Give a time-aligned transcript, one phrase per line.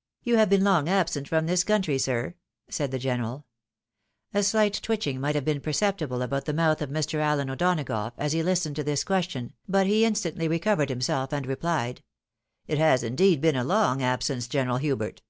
[0.24, 2.34] "You have been long absent from this country, sir?"
[2.68, 3.46] said the general.
[4.34, 7.20] A slight twitching might have been perceptible about the mouth of Mr.
[7.20, 11.46] Allen O'Donagough, as he listened to this ques tion, but he instantly recovered himself and
[11.46, 12.02] replied,"
[12.66, 14.46] It has indeed been a long absence.
[14.46, 15.22] General Hubert."